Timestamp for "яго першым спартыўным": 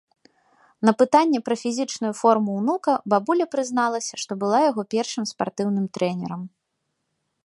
4.69-5.85